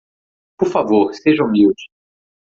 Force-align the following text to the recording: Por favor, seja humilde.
Por 0.57 0.67
favor, 0.69 1.13
seja 1.13 1.43
humilde. 1.43 1.83